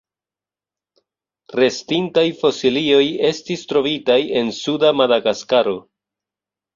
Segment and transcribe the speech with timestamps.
[1.59, 5.75] Restintaj fosilioj estis trovitaj en suda Madagaskaro.